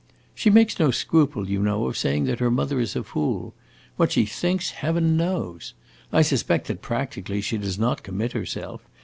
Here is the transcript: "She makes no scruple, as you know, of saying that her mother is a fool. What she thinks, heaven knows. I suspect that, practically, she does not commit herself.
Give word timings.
"She 0.33 0.49
makes 0.49 0.79
no 0.79 0.89
scruple, 0.89 1.43
as 1.43 1.49
you 1.49 1.61
know, 1.61 1.85
of 1.85 1.95
saying 1.95 2.23
that 2.23 2.39
her 2.39 2.49
mother 2.49 2.79
is 2.79 2.95
a 2.95 3.03
fool. 3.03 3.53
What 3.97 4.11
she 4.11 4.25
thinks, 4.25 4.71
heaven 4.71 5.15
knows. 5.15 5.75
I 6.11 6.23
suspect 6.23 6.65
that, 6.69 6.81
practically, 6.81 7.39
she 7.39 7.59
does 7.59 7.77
not 7.77 8.01
commit 8.01 8.31
herself. 8.31 8.81